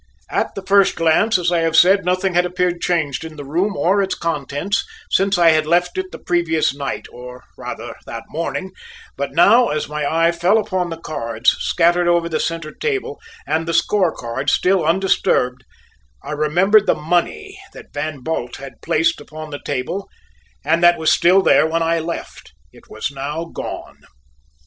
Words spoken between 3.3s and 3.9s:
the room